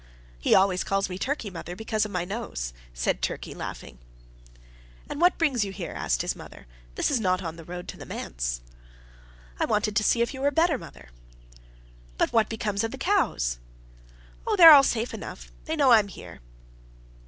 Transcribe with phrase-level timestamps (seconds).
[0.39, 3.99] "He always calls me Turkey, mother, because of my nose," said Turkey, laughing.
[5.07, 6.65] "And what brings you here?" asked his mother.
[6.95, 8.61] "This is not on the road to the manse."
[9.59, 11.09] "I wanted to see if you were better, mother."
[12.17, 13.59] "But what becomes of the cows?"
[14.47, 14.55] "Oh!
[14.55, 15.51] they're all safe enough.
[15.65, 16.39] They know I'm here."